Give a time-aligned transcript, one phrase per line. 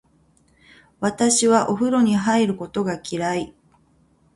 [0.99, 3.53] 私はお風呂に入ることが嫌い。